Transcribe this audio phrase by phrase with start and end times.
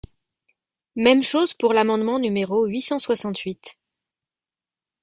[0.95, 3.77] Même chose pour l’amendement numéro huit cent soixante-huit.